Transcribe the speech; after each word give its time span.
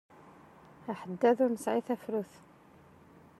Aḥeddad 0.91 1.37
ur 1.43 1.51
nesɛi 1.51 1.81
tafrut. 1.87 2.33